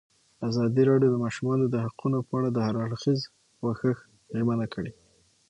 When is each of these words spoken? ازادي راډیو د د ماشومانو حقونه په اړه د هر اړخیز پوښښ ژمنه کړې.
ازادي 0.47 0.83
راډیو 0.91 1.11
د 1.11 1.13
د 1.19 1.21
ماشومانو 1.25 1.63
حقونه 1.85 2.17
په 2.27 2.33
اړه 2.37 2.49
د 2.51 2.57
هر 2.65 2.75
اړخیز 2.85 3.19
پوښښ 3.59 3.97
ژمنه 4.37 4.65
کړې. 4.73 4.91